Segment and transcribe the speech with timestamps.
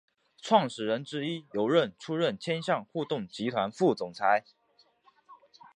[0.41, 4.43] 创始人之一刘韧出任千橡互动集团副总裁。